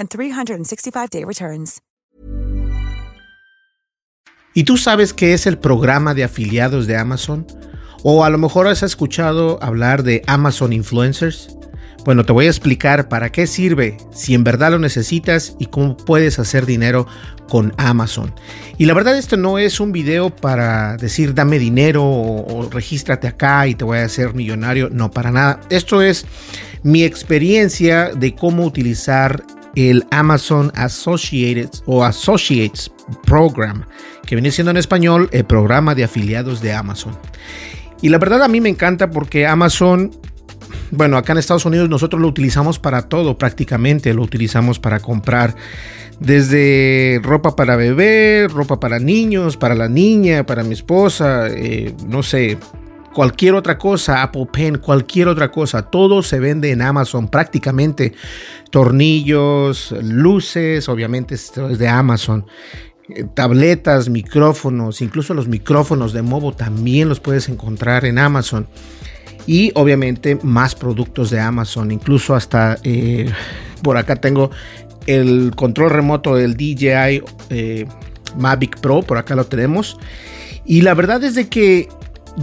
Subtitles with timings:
[0.00, 1.82] and 365-day returns.
[4.52, 7.46] ¿Y tú sabes qué es el programa de afiliados de Amazon?
[8.02, 11.56] O a lo mejor has escuchado hablar de Amazon Influencers.
[12.04, 15.96] Bueno, te voy a explicar para qué sirve, si en verdad lo necesitas y cómo
[15.96, 17.06] puedes hacer dinero
[17.48, 18.34] con Amazon.
[18.78, 23.68] Y la verdad esto no es un video para decir dame dinero o regístrate acá
[23.68, 24.88] y te voy a hacer millonario.
[24.90, 25.60] No, para nada.
[25.68, 26.26] Esto es
[26.82, 29.44] mi experiencia de cómo utilizar
[29.76, 32.90] el Amazon Associated o Associates
[33.24, 33.84] Program,
[34.26, 37.16] que viene siendo en español el programa de afiliados de Amazon.
[38.02, 40.10] Y la verdad a mí me encanta porque Amazon,
[40.90, 45.54] bueno, acá en Estados Unidos nosotros lo utilizamos para todo prácticamente, lo utilizamos para comprar
[46.18, 52.22] desde ropa para bebé, ropa para niños, para la niña, para mi esposa, eh, no
[52.22, 52.58] sé,
[53.12, 58.12] cualquier otra cosa, Apple Pen, cualquier otra cosa, todo se vende en Amazon prácticamente.
[58.70, 62.46] Tornillos, luces, obviamente esto es de Amazon.
[63.08, 68.68] Eh, Tabletas, micrófonos, incluso los micrófonos de Movo también los puedes encontrar en Amazon.
[69.46, 73.30] Y obviamente más productos de Amazon, incluso hasta eh,
[73.82, 74.50] por acá tengo
[75.06, 77.86] el control remoto del DJI eh,
[78.36, 79.98] Mavic Pro, por acá lo tenemos.
[80.64, 81.88] Y la verdad es de que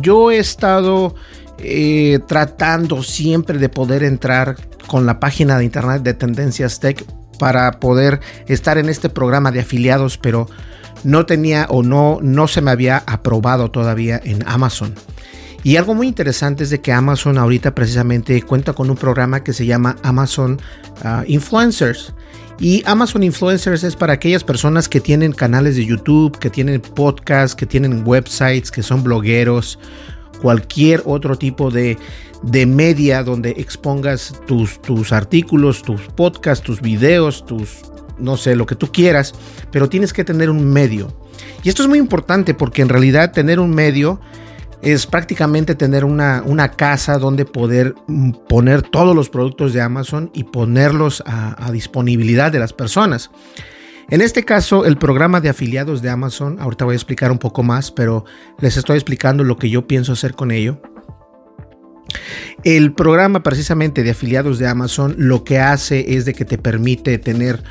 [0.02, 1.16] yo he estado
[1.60, 4.56] eh, tratando siempre de poder entrar
[4.88, 7.06] con la página de internet de Tendencias Tech
[7.40, 10.48] para poder estar en este programa de afiliados, pero
[11.04, 14.94] no tenía o no, no se me había aprobado todavía en Amazon.
[15.64, 19.54] Y algo muy interesante es de que Amazon ahorita precisamente cuenta con un programa que
[19.54, 20.62] se llama Amazon
[21.04, 22.14] ah, Influencers.
[22.59, 27.56] Y Amazon Influencers es para aquellas personas que tienen canales de YouTube, que tienen podcasts,
[27.56, 29.77] que tienen websites, que son blogueros,
[30.42, 31.98] cualquier otro tipo de,
[32.42, 37.81] de media donde expongas tus, tus artículos, tus podcasts, tus videos, tus,
[38.18, 39.33] no sé, lo que tú quieras,
[39.71, 41.15] pero tienes que tener un medio.
[41.63, 44.19] Y esto es muy importante porque en realidad tener un medio
[44.81, 50.29] es prácticamente tener una, una, casa donde poder mm, poner todos los productos de Amazon
[50.33, 53.31] y ponerlos a, disponibilidad de las personas.
[54.09, 57.63] En este caso, el programa de afiliados de Amazon, ahorita voy a explicar un poco
[57.63, 58.24] más, pero
[58.59, 60.81] les estoy explicando lo que yo pienso hacer con ello.
[62.63, 67.18] El programa precisamente de afiliados de Amazon lo que hace es de que te permite
[67.18, 67.63] tener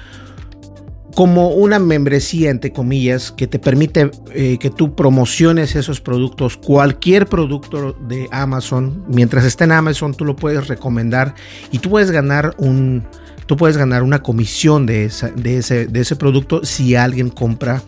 [1.16, 7.26] como una membresía, entre comillas, que te permite eh, que tú promociones esos productos, cualquier
[7.26, 11.34] producto de Amazon, mientras esté en Amazon, tú lo puedes recomendar
[11.72, 13.02] y tú puedes ganar un,
[13.46, 17.82] tú puedes ganar una comisión de, de, ese, de ese producto si alguien compra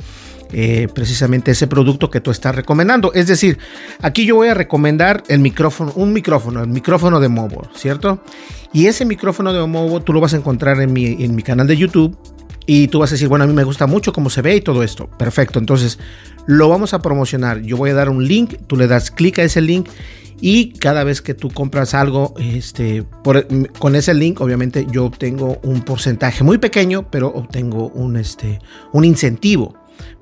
[0.50, 3.12] eh, precisamente ese producto que tú estás recomendando.
[3.12, 3.58] Es decir,
[4.00, 8.22] aquí yo voy a recomendar el micrófono, un micrófono, el micrófono de Movo, ¿cierto?
[8.72, 11.66] Y ese micrófono de Movo tú lo vas a encontrar en mi, en mi canal
[11.66, 12.16] de YouTube
[12.70, 14.60] y tú vas a decir, bueno, a mí me gusta mucho cómo se ve y
[14.60, 15.08] todo esto.
[15.18, 15.98] Perfecto, entonces
[16.46, 17.62] lo vamos a promocionar.
[17.62, 19.88] Yo voy a dar un link, tú le das clic a ese link
[20.42, 23.06] y cada vez que tú compras algo, este,
[23.78, 28.58] con ese link, obviamente yo obtengo un porcentaje muy pequeño, pero obtengo un, este,
[28.92, 29.74] un incentivo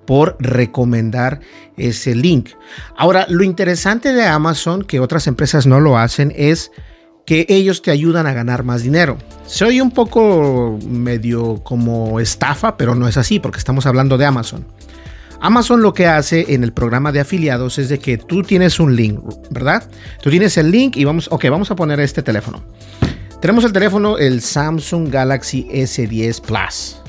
[0.07, 1.41] por recomendar
[1.77, 2.51] ese link.
[2.97, 6.71] Ahora, lo interesante de Amazon, que otras empresas no lo hacen, es
[7.27, 9.19] que ellos te ayudan a ganar más dinero.
[9.47, 14.65] Soy un poco medio como estafa, pero no es así porque estamos hablando de Amazon.
[15.41, 18.97] Amazon lo que hace en el programa de afiliados es de que tú tienes un
[18.97, 19.21] link,
[19.51, 19.85] ¿verdad?
[20.23, 22.63] Tú tienes el link y vamos, ok, vamos a poner este teléfono.
[23.41, 27.06] Tenemos el teléfono, el Samsung Galaxy S10 Plus.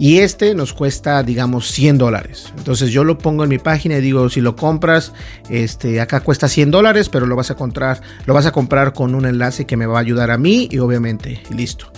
[0.00, 2.54] Y este nos cuesta, digamos, 100 dólares.
[2.56, 5.12] Entonces yo lo pongo en mi página y digo, si lo compras,
[5.50, 9.14] este, acá cuesta 100 dólares, pero lo vas a comprar, lo vas a comprar con
[9.14, 11.92] un enlace que me va a ayudar a mí y obviamente, listo.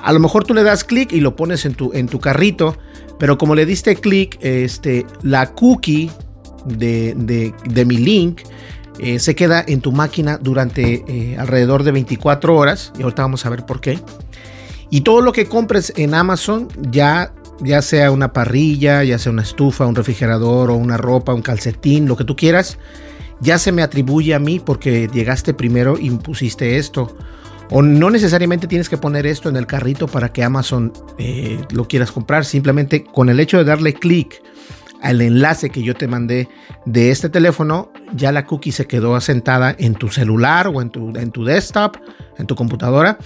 [0.00, 2.78] A lo mejor tú le das clic y lo pones en tu, en tu carrito,
[3.18, 6.08] pero como le diste clic, este, la cookie
[6.66, 8.42] de, mi link
[9.00, 12.92] eh, se queda en tu máquina durante eh, alrededor de 24 horas.
[12.96, 13.98] Y ahorita vamos a ver por qué.
[14.88, 19.42] Y todo lo que compres en Amazon ya ya sea una parrilla, ya sea una
[19.42, 22.78] estufa, un refrigerador o una ropa, un calcetín, lo que tú quieras,
[23.40, 27.16] ya se me atribuye a mí porque llegaste primero y pusiste esto.
[27.70, 31.86] O no necesariamente tienes que poner esto en el carrito para que Amazon eh, lo
[31.86, 32.44] quieras comprar.
[32.44, 34.42] Simplemente con el hecho de darle clic
[35.02, 36.48] al enlace que yo te mandé
[36.84, 41.16] de este teléfono, ya la cookie se quedó asentada en tu celular o en tu,
[41.16, 41.96] en tu desktop,
[42.38, 43.18] en tu computadora.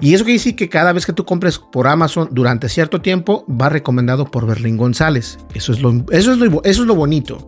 [0.00, 3.44] Y eso quiere decir que cada vez que tú compres por Amazon durante cierto tiempo,
[3.48, 5.38] va recomendado por Berlín González.
[5.54, 7.46] Eso es lo, eso es lo, eso es lo bonito.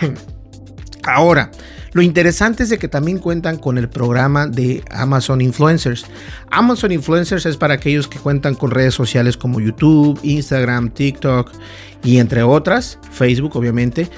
[1.04, 1.50] Ahora,
[1.92, 6.06] lo interesante es de que también cuentan con el programa de Amazon Influencers.
[6.50, 11.50] Amazon Influencers es para aquellos que cuentan con redes sociales como YouTube, Instagram, TikTok
[12.04, 14.08] y entre otras, Facebook obviamente,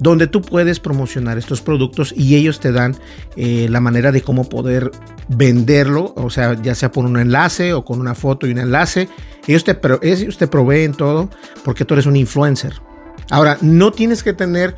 [0.00, 2.96] donde tú puedes promocionar estos productos y ellos te dan
[3.36, 4.90] eh, la manera de cómo poder
[5.28, 9.08] venderlo, o sea, ya sea por un enlace o con una foto y un enlace.
[9.46, 11.30] Ellos te, ellos te proveen todo
[11.64, 12.74] porque tú eres un influencer.
[13.30, 14.76] Ahora, no tienes que tener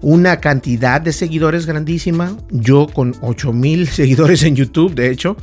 [0.00, 2.36] una cantidad de seguidores grandísima.
[2.50, 5.36] Yo con 8000 seguidores en YouTube, de hecho,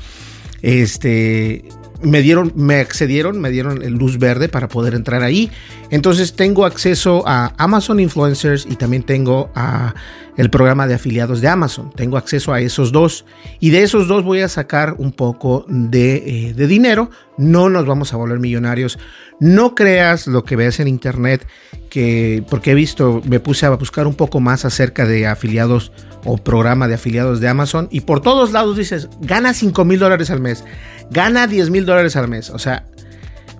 [0.62, 1.66] este
[2.02, 5.52] me dieron, me accedieron, me dieron luz verde para poder entrar ahí.
[5.90, 9.94] Entonces tengo acceso a Amazon Influencers y también tengo a
[10.38, 11.92] el programa de afiliados de Amazon.
[11.96, 13.26] Tengo acceso a esos dos
[13.60, 16.16] y de esos dos voy a sacar un poco de,
[16.50, 17.10] eh, de dinero.
[17.38, 19.00] No nos vamos a volver millonarios.
[19.40, 21.48] No creas lo que ves en internet,
[21.96, 25.94] que porque he visto, me puse a buscar un poco más acerca de afiliados
[26.26, 30.30] o programa de afiliados de Amazon y por todos lados dices, gana 5 mil dólares
[30.30, 30.66] al mes
[31.10, 32.50] gana 10 mil dólares al mes.
[32.50, 32.86] O sea,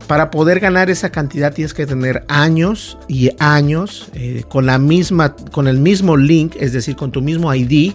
[0.08, 5.36] para poder ganar esa cantidad tienes que tener años y años eh, con la misma,
[5.36, 7.94] con el mismo link, es decir, con tu mismo ID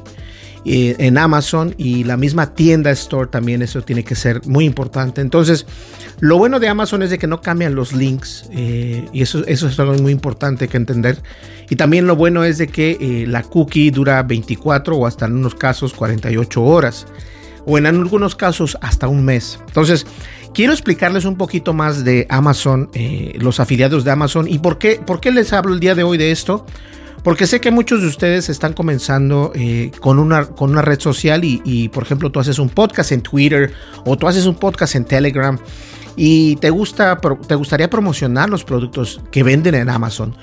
[0.65, 5.21] eh, en Amazon y la misma tienda Store también, eso tiene que ser muy importante.
[5.21, 5.67] Entonces,
[6.21, 9.69] lo bueno de Amazon es de que no cambian los links eh, y eso, eso
[9.69, 11.23] es algo muy importante que entender.
[11.69, 15.37] Y también lo bueno es de que eh, la cookie dura 24 o hasta en
[15.37, 17.07] unos casos 48 horas
[17.67, 19.59] o en algunos casos hasta un mes.
[19.67, 20.07] Entonces,
[20.55, 22.91] quiero explicarles un poquito más de Amazon,
[23.39, 26.19] los afiliados de Amazon y por qué, por qué les hablo el día de hoy
[26.19, 26.67] de esto.
[27.23, 31.43] Porque sé que muchos de ustedes están comenzando eh, con, una, con una red social
[31.45, 33.73] y, por ejemplo, tú haces un podcast en Twitter
[34.07, 35.59] o tú haces un podcast en Telegram
[36.17, 40.35] y te, gusta, te gustaría promocionar los productos que venden en Amazon.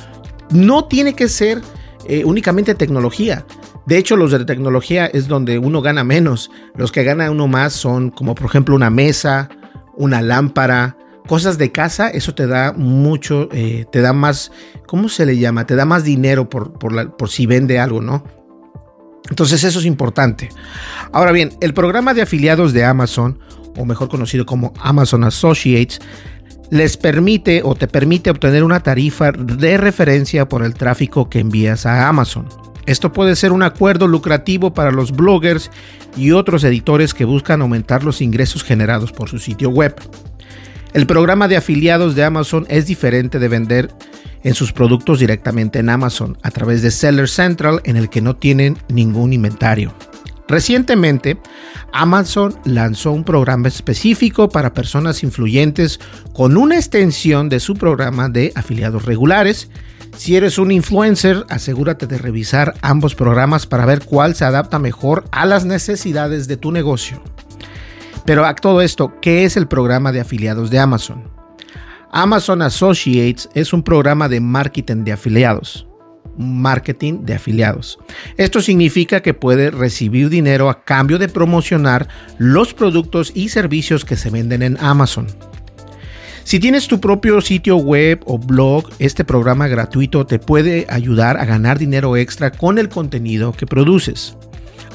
[0.52, 1.62] No tiene que ser
[2.06, 3.46] eh, únicamente tecnología.
[3.86, 6.52] De hecho, los de tecnología es donde uno gana menos.
[6.76, 9.50] Los que gana uno más son como por ejemplo una mesa,
[9.96, 10.98] una lámpara,
[11.28, 14.52] cosas de casa, eso te da mucho, eh, te da más,
[14.88, 15.68] ¿cómo se le llama?
[15.68, 18.24] Te da más dinero por, por, si vende algo, ¿no?
[19.30, 20.50] Entonces eso es importante.
[21.12, 23.40] Ahora bien, el programa de afiliados de Amazon,
[23.78, 26.00] o mejor conocido como Amazon Associates,
[26.70, 31.86] les permite o te permite obtener una tarifa de referencia por el tráfico que envías
[31.86, 32.48] a Amazon.
[32.86, 35.70] Esto puede ser un acuerdo lucrativo para los bloggers
[36.16, 39.96] y otros editores que buscan aumentar los ingresos generados por su sitio web.
[40.94, 43.90] El programa de afiliados de Amazon es diferente de vender
[44.44, 48.38] en sus productos directamente en Amazon a través de Seller Central en el que no
[48.38, 49.94] tienen ningún inventario.
[50.48, 51.38] Recientemente,
[51.92, 56.00] Amazon lanzó un programa específico para personas influyentes
[56.34, 59.70] con una extensión de su programa de afiliados regulares.
[60.16, 65.26] Si eres un influencer, asegúrate de revisar ambos programas para ver cuál se adapta mejor
[65.32, 67.22] a las necesidades de tu negocio.
[68.26, 71.24] Pero a todo esto, ¿qué es el programa de afiliados de Amazon?
[72.12, 75.87] Amazon Associates es un programa de marketing de afiliados.
[76.38, 78.00] Marketing de afiliados.
[78.38, 84.16] Esto significa que puede recibir dinero a cambio de promocionar los productos y servicios que
[84.16, 85.28] se venden en Amazon.
[86.44, 91.44] Si tienes tu propio sitio web o blog, este programa gratuito te puede ayudar a
[91.44, 94.38] ganar dinero extra con el contenido que produces.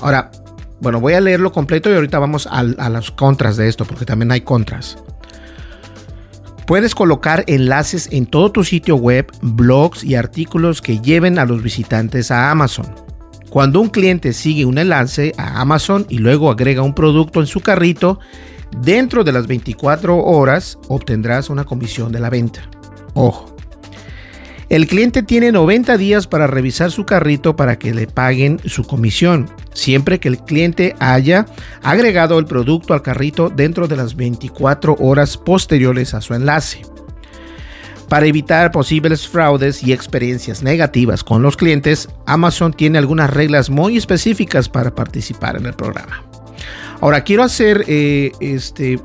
[0.01, 0.31] Ahora,
[0.81, 4.33] bueno, voy a leerlo completo y ahorita vamos a, las contras de esto, porque también
[4.33, 4.97] hay contras.
[6.67, 11.63] Puedes colocar enlaces en todo tu sitio web, blogs y artículos que lleven a los
[11.63, 12.87] visitantes a Amazon.
[13.51, 17.61] Cuando un cliente sigue un enlace a Amazon y luego agrega un producto en su
[17.61, 18.19] carrito,
[18.81, 22.63] dentro de las 24 horas obtendrás una comisión de la venta.
[23.15, 23.52] Ojo,
[24.73, 29.51] el cliente tiene 90 días para revisar su carrito para que le paguen su comisión,
[29.75, 31.45] siempre que el cliente haya
[31.83, 36.81] agregado el producto al carrito dentro de las 24 horas posteriores a su enlace.
[38.09, 43.99] Para evitar posibles fraudes y experiencias negativas con los clientes, Amazon tiene algunas reglas muy
[43.99, 46.25] específicas para participar en el programa.
[47.03, 48.99] Ahora quiero hacer eh, este,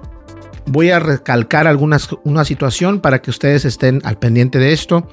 [0.68, 5.08] voy a recalcar algunas, una situación para que ustedes estén al pendiente de esto.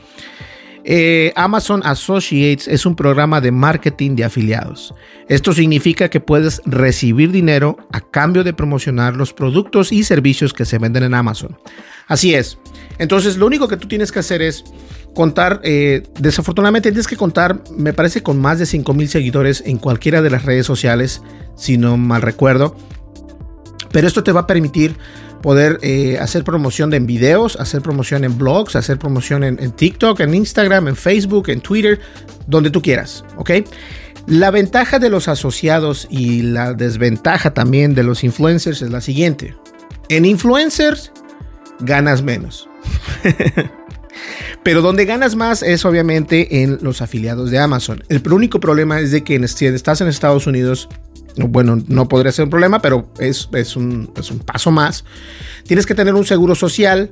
[0.87, 4.95] Eh, Amazon Associates es un programa de marketing de afiliados.
[5.29, 10.67] Esto significa que puedes recibir dinero a cambio de promocionar los productos y servicios que
[10.67, 11.57] se venden en Amazon.
[12.07, 12.59] Así es.
[12.99, 14.63] Entonces, lo único que tú tienes que hacer es
[15.15, 19.79] contar, eh, desafortunadamente tienes que contar, me parece, con más de 5 mil seguidores en
[19.79, 21.23] cualquiera de las redes sociales,
[21.57, 22.77] si no mal recuerdo.
[23.91, 24.97] Pero esto te va a permitir
[25.45, 30.33] poder eh, hacer promoción en videos, hacer promoción en blogs, hacer promoción en, TikTok, en
[30.33, 32.01] Instagram, en Facebook, en Twitter,
[32.47, 33.51] donde tú quieras, ¿ok?
[34.27, 39.55] La ventaja de los asociados y la desventaja también de los influencers es la siguiente.
[40.09, 41.13] En influencers
[41.81, 42.67] ganas menos.
[44.63, 48.03] Pero donde ganas más es obviamente en los afiliados de Amazon.
[48.09, 50.89] El único problema es de que si estás en Estados Unidos
[51.37, 54.13] bueno, no podría ser un problema, pero es, un,
[54.45, 55.05] paso más.
[55.67, 57.11] Tienes que tener un seguro social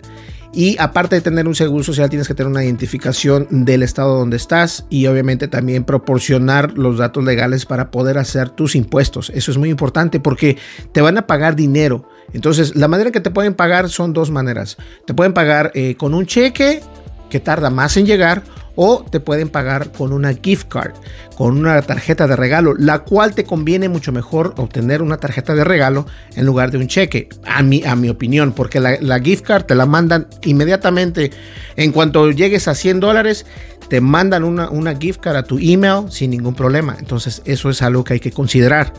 [0.54, 4.36] y aparte de tener un seguro social, tienes que tener una identificación del estado donde
[4.36, 9.30] estás y obviamente también proporcionar los datos legales para poder hacer tus impuestos.
[9.34, 10.58] Eso es muy importante porque
[10.92, 12.08] te van a pagar dinero.
[12.34, 14.76] Entonces, la manera en que te pueden pagar son dos maneras.
[15.06, 16.82] Te pueden pagar eh, con un cheque
[17.30, 18.42] que tarda más en llegar
[18.74, 20.92] o te pueden pagar con una gift card,
[21.36, 25.64] con una tarjeta de regalo, la cual te conviene mucho mejor obtener una tarjeta de
[25.64, 29.64] regalo en lugar de un cheque, a mi, a mi opinión, porque la, gift card
[29.64, 31.30] te la mandan inmediatamente
[31.76, 33.46] en cuanto llegues a 100 dólares.
[33.88, 36.96] Te mandan una, una gift card a tu email sin ningún problema.
[36.98, 38.92] Entonces eso es algo que hay que considerar.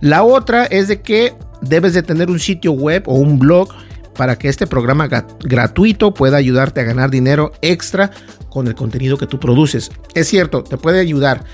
[0.00, 3.68] La otra es de que debes de tener un sitio web o un blog
[4.16, 5.08] para que este programa
[5.40, 8.10] gratuito pueda ayudarte a ganar dinero extra
[8.48, 9.90] con el contenido que tú produces.
[10.14, 11.44] Es cierto, te puede ayudar.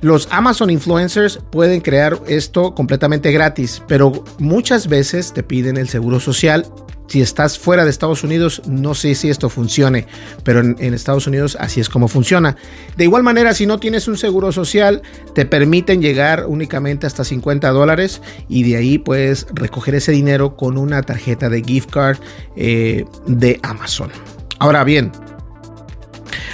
[0.00, 6.20] Los Amazon influencers pueden crear esto completamente gratis, pero muchas veces te piden el seguro
[6.20, 6.66] social.
[7.06, 10.06] Si estás fuera de Estados Unidos, no sé si esto funcione,
[10.42, 12.56] pero en, Estados Unidos así es como funciona.
[12.96, 15.02] De igual manera, si no tienes un seguro social,
[15.34, 20.78] te permiten llegar únicamente hasta 50 dólares y de ahí puedes recoger ese dinero con
[20.78, 22.18] una tarjeta de gift card
[22.56, 24.10] eh, de Amazon.
[24.58, 25.12] Ahora bien,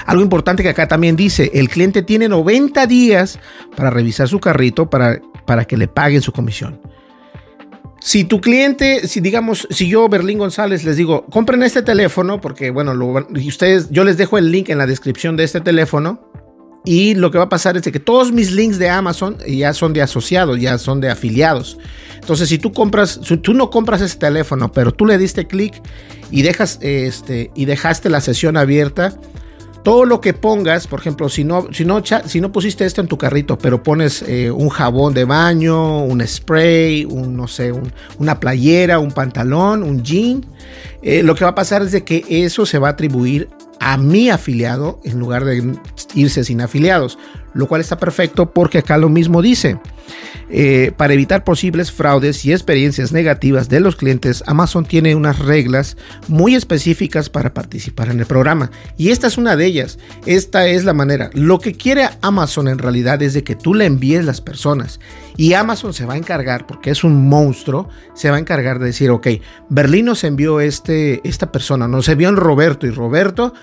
[0.07, 3.39] algo importante que acá también dice, el cliente tiene 90 días
[3.77, 6.81] para revisar su carrito para, para que le paguen su comisión.
[8.01, 12.71] Si tu cliente, si digamos, si yo, Berlín González, les digo, compren este teléfono, porque
[12.71, 16.27] bueno, lo, ustedes, yo les dejo el link en la descripción de este teléfono.
[16.87, 19.93] Y lo que va a pasar es que todos mis links de Amazon ya son
[19.93, 21.77] de asociados, ya son de afiliados.
[22.15, 25.75] Entonces, si tú compras, si tú no compras ese teléfono, pero tú le diste clic
[26.31, 29.15] y este y dejaste la sesión abierta,
[29.83, 33.09] todo lo que pongas, por ejemplo, si no, si no, si no pusiste esto en
[33.09, 37.73] tu carrito, pero pones eh, un jabón de baño, un spray, un, no sé,
[38.19, 40.45] una playera, un pantalón, un jean,
[41.03, 43.49] eh, lo que va a pasar es de que eso se va a atribuir
[43.81, 45.75] a mi afiliado en lugar de
[46.15, 47.19] irse sin afiliados,
[47.55, 49.79] lo cual está perfecto porque acá lo mismo dice.
[50.53, 55.97] Eh, para evitar posibles fraudes y experiencias negativas de los clientes, Amazon tiene unas reglas
[56.27, 58.73] muy específicas para participar en el programa.
[58.97, 59.99] Y esta es una de ellas.
[60.27, 61.31] Esta es la manera.
[61.35, 64.99] Lo que quiere Amazon en realidad es de que tú le envíes las personas.
[65.41, 68.85] Y Amazon se va a encargar, porque es un monstruo, se va a encargar de
[68.85, 69.27] decir, ok,
[69.71, 73.55] Berlín nos envió este, esta persona, nos envió en Roberto y Roberto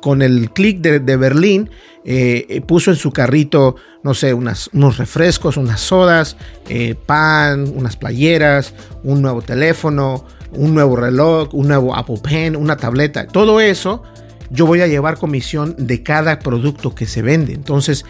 [0.00, 1.70] con el clic de, Berlín
[2.04, 6.36] eh, puso en su carrito, no sé, unas, unos refrescos, unas sodas,
[6.68, 8.72] eh, pan, unas playeras,
[9.02, 13.26] un nuevo teléfono, un nuevo reloj, un nuevo Apple Pen, una tableta.
[13.26, 14.04] Todo eso
[14.50, 17.52] yo voy a llevar comisión de cada producto que se vende.
[17.52, 18.04] Entonces,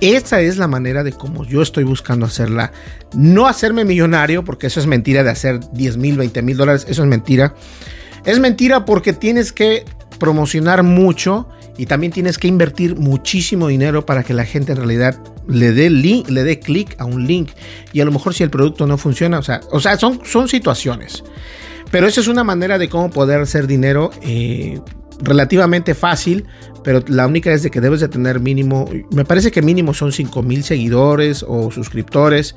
[0.00, 2.72] esa es la manera de cómo yo estoy buscando hacerla.
[3.14, 7.02] No hacerme millonario, porque eso es mentira de hacer 10 mil, 20 mil dólares, eso
[7.02, 7.54] es mentira.
[8.24, 9.84] Es mentira porque tienes que
[10.18, 15.18] promocionar mucho y también tienes que invertir muchísimo dinero para que la gente en realidad
[15.48, 17.50] le dé link, le dé clic a un link
[17.92, 20.48] y a lo mejor si el producto no funciona, o sea, o sea son, son
[20.48, 21.24] situaciones.
[21.90, 24.80] Pero esa es una manera de cómo poder hacer dinero eh,
[25.20, 26.44] relativamente fácil,
[26.82, 30.12] pero la única es de que debes de tener mínimo, me parece que mínimo son
[30.12, 32.54] 5 mil seguidores o suscriptores.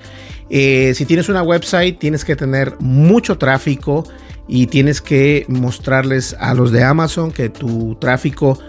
[0.50, 4.06] Eh, si tienes una website, tienes que tener mucho tráfico
[4.48, 8.60] y tienes que mostrarles a los de Amazon que tu tráfico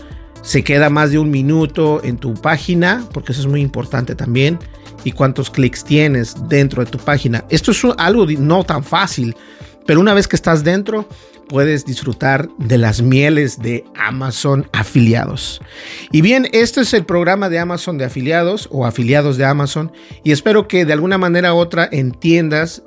[0.43, 4.59] se queda más de un minuto en tu página, porque eso es muy importante también,
[5.05, 7.45] y cuántos clics tienes dentro de tu página.
[7.49, 9.37] Esto es algo no tan fácil,
[9.87, 11.09] pero una vez que estás dentro,
[11.49, 15.61] puedes disfrutar de las mieles de Amazon afiliados.
[16.13, 19.93] Y bien, este es el programa de Amazon de afiliados o afiliados de Amazon
[20.25, 22.83] y espero que de alguna manera u otra entiendas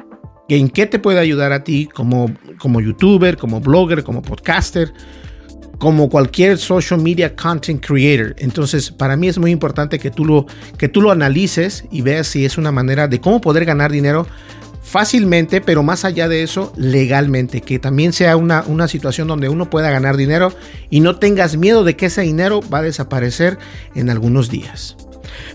[0.50, 4.94] en qué te puede ayudar a ti como, como youtuber, como blogger, como podcaster,
[5.82, 8.36] como cualquier social media content creator.
[8.38, 10.46] Entonces, para mí es muy importante que tú lo,
[10.78, 14.28] que tú lo analices y veas si es una manera de cómo poder ganar dinero
[14.92, 19.70] fácilmente, pero más allá de eso, legalmente, que también sea una, una situación donde uno
[19.70, 20.54] pueda ganar dinero
[20.90, 23.58] y no tengas miedo de que ese dinero va a desaparecer
[23.96, 24.98] en algunos días.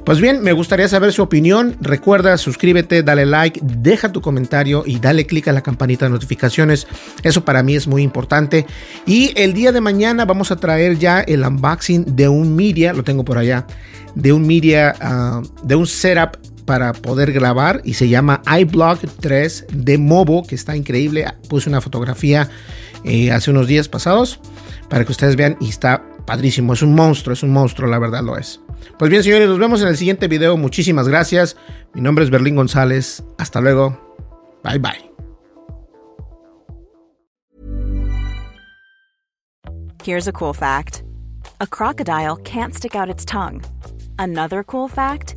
[0.05, 1.77] Pues bien, me gustaría saber su opinión.
[1.83, 6.87] Recuerda, suscríbete, dale like, deja tu comentario y dale click a la campanita de notificaciones.
[7.22, 8.64] Eso para mí es muy importante.
[9.05, 13.05] Y el día de mañana vamos a traer ya el unboxing de un media, lo
[13.05, 13.66] tengo por allá,
[14.14, 19.66] de un media, ah, de un setup para poder grabar y se llama iBlock 3
[19.72, 21.24] de Mobo, que está increíble.
[21.48, 22.50] Puse una fotografía
[23.05, 24.40] eh, hace unos días pasados
[24.90, 26.74] para que ustedes vean y está padrísimo.
[26.74, 28.61] Es un monstruo, es un monstruo, la verdad lo es.
[28.98, 30.57] Pues bien, señores, nos vemos en el siguiente video.
[30.57, 31.57] Muchísimas gracias.
[31.94, 33.22] Mi nombre es Berlín González.
[33.38, 33.98] Hasta luego.
[34.62, 35.11] Bye bye.
[40.05, 41.02] Here's a cool fact
[41.61, 43.62] a crocodile can't stick out its tongue.
[44.18, 45.37] Another cool fact